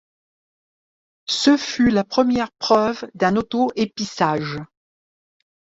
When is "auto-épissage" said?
3.35-4.57